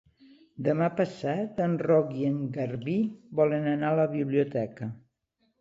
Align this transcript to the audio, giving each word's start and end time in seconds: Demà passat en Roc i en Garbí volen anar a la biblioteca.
Demà 0.67 0.87
passat 1.01 1.61
en 1.67 1.75
Roc 1.87 2.09
i 2.21 2.25
en 2.31 2.41
Garbí 2.57 2.97
volen 3.41 3.71
anar 3.75 3.93
a 3.95 3.99
la 4.03 4.11
biblioteca. 4.19 4.93